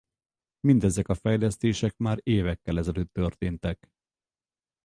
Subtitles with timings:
[0.59, 3.91] Mindezek a fejlesztések már évekkel ezelőtt történtek.